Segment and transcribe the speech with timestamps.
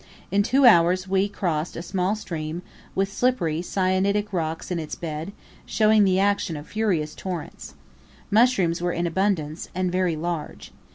[0.31, 2.63] In two hours we crossed a small stream,
[2.95, 5.31] with slippery syenitic rocks in its bed,
[5.63, 7.75] showing the action of furious torrents.
[8.31, 10.71] Mushrooms were in abundance, and very large.